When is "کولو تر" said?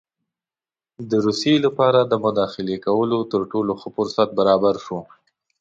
2.85-3.41